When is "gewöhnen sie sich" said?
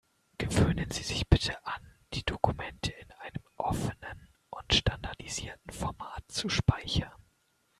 0.39-1.29